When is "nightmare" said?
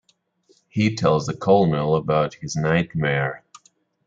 2.55-3.43